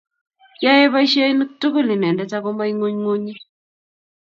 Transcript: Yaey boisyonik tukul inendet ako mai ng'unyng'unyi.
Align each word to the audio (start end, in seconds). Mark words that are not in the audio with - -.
Yaey 0.63 0.87
boisyonik 0.93 1.51
tukul 1.59 1.87
inendet 1.95 2.31
ako 2.37 2.49
mai 2.57 2.71
ng'unyng'unyi. 2.75 3.33